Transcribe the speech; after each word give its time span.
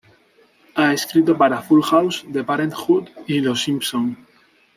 Ha 0.73 0.93
escrito 0.93 1.37
para 1.37 1.61
"Full 1.61 1.83
House", 1.91 2.25
"The 2.33 2.43
Parent 2.43 2.73
'Hood" 2.73 3.09
y 3.27 3.39
"Los 3.39 3.61
Simpson". 3.63 4.17